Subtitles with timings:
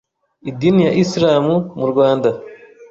[0.49, 1.45] Idini ya Islam
[1.79, 2.29] mu Rwanda